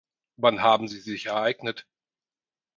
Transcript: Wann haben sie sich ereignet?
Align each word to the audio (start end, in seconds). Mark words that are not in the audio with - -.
Wann 0.37 0.61
haben 0.63 0.87
sie 0.87 0.99
sich 0.99 1.27
ereignet? 1.27 1.85